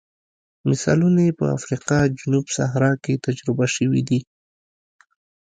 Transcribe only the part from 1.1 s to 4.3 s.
یې په افریقا جنوب صحرا کې تجربه شوي دي.